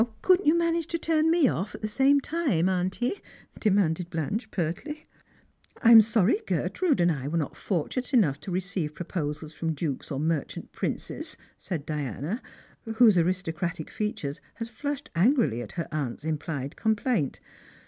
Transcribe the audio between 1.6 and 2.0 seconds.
at the